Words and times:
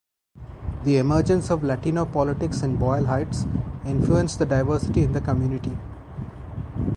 The 0.83 0.97
emergence 0.97 1.51
of 1.51 1.63
Latino 1.63 2.05
politics 2.05 2.63
in 2.63 2.75
Boyle 2.77 3.05
Heights 3.05 3.45
influenced 3.85 4.39
the 4.39 4.47
diversity 4.47 5.03
in 5.03 5.11
the 5.11 5.21
community. 5.21 5.77